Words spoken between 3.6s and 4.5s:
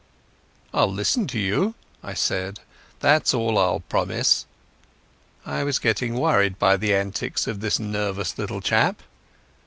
promise."